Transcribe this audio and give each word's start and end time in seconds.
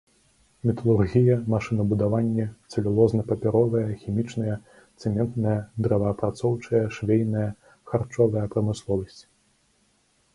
Металургія, 0.67 1.33
машынабудаванне, 1.53 2.45
цэлюлозна-папяровая, 2.73 3.83
хімічная, 4.03 4.55
цэментная, 5.03 5.53
дрэваапрацоўчая, 5.89 6.81
швейная, 6.97 7.45
харчовая 7.93 8.45
прамысловасць. 8.57 9.23